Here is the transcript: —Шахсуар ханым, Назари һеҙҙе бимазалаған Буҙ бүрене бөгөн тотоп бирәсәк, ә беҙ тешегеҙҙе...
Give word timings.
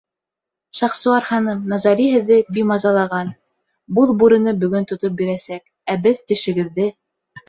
—Шахсуар 0.77 1.25
ханым, 1.29 1.59
Назари 1.73 2.07
һеҙҙе 2.13 2.37
бимазалаған 2.57 3.29
Буҙ 3.99 4.13
бүрене 4.23 4.55
бөгөн 4.65 4.89
тотоп 4.93 5.19
бирәсәк, 5.21 5.63
ә 5.95 5.97
беҙ 6.09 6.25
тешегеҙҙе... 6.33 6.87